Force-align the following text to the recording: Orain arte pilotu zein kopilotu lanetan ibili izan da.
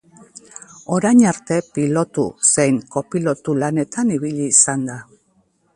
Orain 0.95 1.21
arte 1.31 1.57
pilotu 1.75 2.25
zein 2.53 2.81
kopilotu 2.97 3.57
lanetan 3.65 4.15
ibili 4.19 4.53
izan 4.57 4.93
da. 4.93 4.99